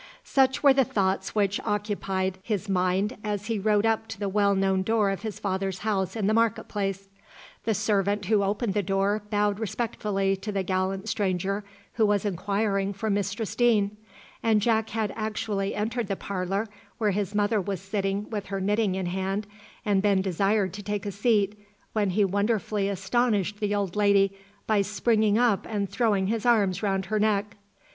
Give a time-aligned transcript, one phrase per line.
[0.23, 4.55] Such were the thoughts which occupied his mind as he rode up to the well
[4.55, 7.07] known door of his father's house in the market place.
[7.65, 12.93] The servant who opened the door bowed respectfully to the gallant stranger who was inquiring
[12.93, 13.95] for Mistress Deane,
[14.41, 18.95] and Jack had actually entered the parlour, where his mother was sitting with her knitting
[18.95, 19.45] in hand,
[19.85, 21.63] and been desired to take a seat,
[21.93, 27.05] when he wonderfully astonished the old lady by springing up and throwing his arms round
[27.05, 27.55] her neck.